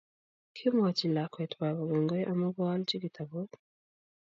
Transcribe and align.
Kimwochi 0.55 1.07
lakwet 1.15 1.51
baba 1.59 1.81
kongoi 1.89 2.23
amu 2.31 2.47
koalji 2.55 2.95
kitabut 3.03 3.51